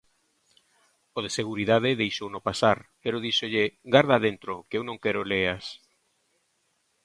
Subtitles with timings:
[1.17, 3.63] O de seguridade deixouno pasar pero díxolle:
[3.93, 5.65] "gárdaa dentro, que eu non quero leas".